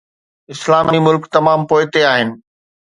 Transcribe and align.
اسلامي 0.53 0.99
ملڪ 1.09 1.23
تمام 1.37 1.59
پوئتي 1.75 2.01
آهن. 2.15 2.29